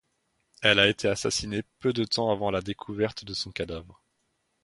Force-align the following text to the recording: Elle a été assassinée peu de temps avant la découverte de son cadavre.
Elle 0.63 0.79
a 0.79 0.87
été 0.89 1.07
assassinée 1.07 1.61
peu 1.77 1.93
de 1.93 2.05
temps 2.05 2.31
avant 2.31 2.49
la 2.49 2.63
découverte 2.63 3.23
de 3.23 3.35
son 3.35 3.51
cadavre. 3.51 4.03